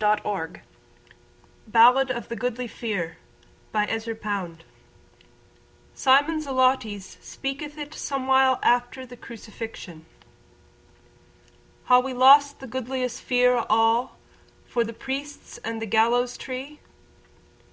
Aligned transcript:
Ezra 0.00 0.16
Pound 0.22 0.60
Ballad 1.68 2.10
of 2.10 2.26
the 2.28 2.34
Goodly 2.34 2.66
Fere 2.66 3.16
(Fere 3.72 3.86
= 3.86 3.88
Mate, 3.88 4.02
Companion) 4.02 4.58
SIMON 5.94 6.40
Zelotes 6.42 7.16
speaketh 7.20 7.78
it 7.78 7.92
somewhile 7.94 8.58
after 8.64 9.06
the 9.06 9.16
Crucifixion 9.16 10.04
Ha' 11.84 12.00
we 12.00 12.12
lost 12.12 12.58
the 12.58 12.66
goodliest 12.66 13.22
fere 13.22 13.54
o' 13.56 13.66
all 13.70 14.18
For 14.66 14.82
the 14.82 14.92
priests 14.92 15.58
and 15.58 15.80
the 15.80 15.86
gallows 15.86 16.36
tree? 16.36 16.80